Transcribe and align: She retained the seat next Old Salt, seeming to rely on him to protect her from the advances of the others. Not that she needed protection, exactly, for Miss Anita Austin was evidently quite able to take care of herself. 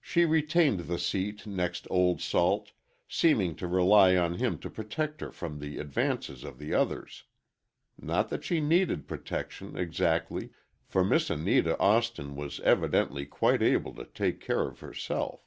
She 0.00 0.24
retained 0.24 0.80
the 0.80 0.98
seat 0.98 1.46
next 1.46 1.86
Old 1.90 2.22
Salt, 2.22 2.72
seeming 3.06 3.54
to 3.56 3.66
rely 3.66 4.16
on 4.16 4.36
him 4.38 4.58
to 4.60 4.70
protect 4.70 5.20
her 5.20 5.30
from 5.30 5.58
the 5.58 5.76
advances 5.76 6.42
of 6.42 6.56
the 6.58 6.72
others. 6.72 7.24
Not 8.00 8.30
that 8.30 8.44
she 8.44 8.62
needed 8.62 9.06
protection, 9.06 9.76
exactly, 9.76 10.52
for 10.86 11.04
Miss 11.04 11.28
Anita 11.28 11.78
Austin 11.78 12.34
was 12.34 12.60
evidently 12.60 13.26
quite 13.26 13.60
able 13.60 13.94
to 13.96 14.06
take 14.06 14.40
care 14.40 14.62
of 14.62 14.80
herself. 14.80 15.46